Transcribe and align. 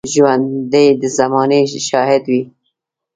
ژوندي 0.13 0.87
د 1.01 1.03
زمانې 1.17 1.59
شاهد 1.87 2.23
وي 2.31 2.41